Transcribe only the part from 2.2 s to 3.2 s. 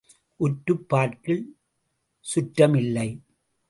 சுற்றம் இல்லை.